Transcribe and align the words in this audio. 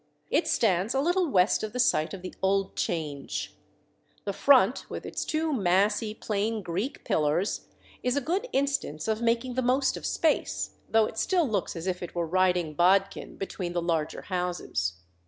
It 0.31 0.47
stands 0.47 0.95
a 0.95 0.99
little 0.99 1.27
west 1.29 1.61
of 1.61 1.73
the 1.73 1.79
site 1.79 2.11
of 2.11 2.23
the 2.23 2.33
"old 2.41 2.75
Change." 2.75 3.55
The 4.25 4.33
front, 4.33 4.89
with 4.89 5.05
its 5.05 5.23
two 5.23 5.53
massy 5.53 6.15
plain 6.15 6.63
Greek 6.63 7.03
pillars, 7.05 7.67
is 8.01 8.17
a 8.17 8.19
good 8.19 8.47
instance 8.51 9.07
of 9.07 9.21
making 9.21 9.53
the 9.53 9.61
most 9.61 9.95
of 9.97 10.07
space, 10.07 10.71
though 10.89 11.05
it 11.05 11.19
still 11.19 11.47
looks 11.47 11.75
as 11.75 11.85
if 11.85 12.01
it 12.01 12.15
were 12.15 12.25
riding 12.25 12.73
"bodkin" 12.73 13.37
between 13.37 13.73
the 13.73 13.79
larger 13.81 14.23
houses. 14.23 14.93